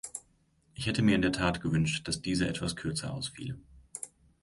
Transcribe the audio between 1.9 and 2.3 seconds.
dass